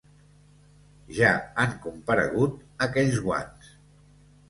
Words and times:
Ja 1.19 1.35
han 1.65 1.77
comparegut 1.85 2.59
aquells 2.89 3.25
guants. 3.31 3.73